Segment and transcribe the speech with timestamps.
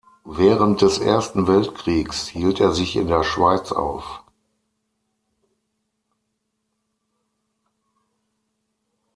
[0.25, 4.23] Während des Ersten Weltkriegs hielt er sich in der Schweiz auf.